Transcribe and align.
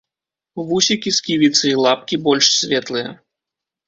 Вусікі, 0.69 1.11
сківіцы 1.17 1.65
і 1.71 1.73
лапкі 1.85 2.19
больш 2.29 2.45
светлыя. 2.61 3.13